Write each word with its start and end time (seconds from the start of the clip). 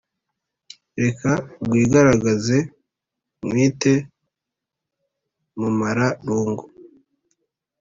Reka 1.01 1.31
rwigaragaze 1.63 2.57
nkwite 3.45 3.93
mumara 5.57 6.07
rungu 6.25 6.63